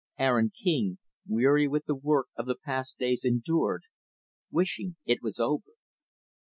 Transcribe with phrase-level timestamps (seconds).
[0.17, 0.97] Aaron King,
[1.27, 3.83] weary with the work of the past days, endured
[4.49, 5.73] wishing it was over.